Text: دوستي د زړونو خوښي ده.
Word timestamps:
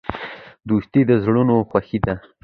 دوستي 0.69 1.01
د 1.09 1.11
زړونو 1.23 1.55
خوښي 1.69 1.99
ده. 2.05 2.15